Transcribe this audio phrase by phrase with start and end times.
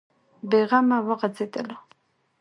[0.49, 1.77] بې غمه وغځېدلو.